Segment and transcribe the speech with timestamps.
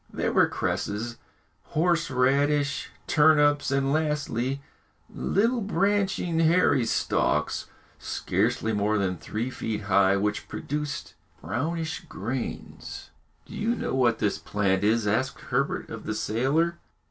[0.11, 1.17] There were cresses,
[1.77, 4.59] horse radish, turnips, and lastly,
[5.07, 7.67] little branching hairy stalks,
[7.99, 13.11] scarcely more than three feet high, which produced brownish grains.
[13.45, 16.79] "Do you know what this plant is?" asked Herbert of the sailor.